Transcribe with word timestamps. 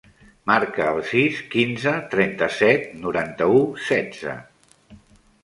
Marca 0.51 0.87
el 0.93 1.01
sis, 1.09 1.41
quinze, 1.55 1.93
trenta-set, 2.15 2.89
noranta-u, 3.05 3.61
setze. 3.93 4.35